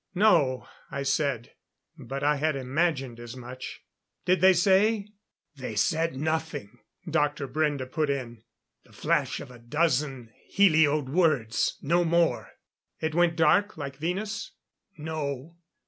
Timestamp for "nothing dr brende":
6.15-7.85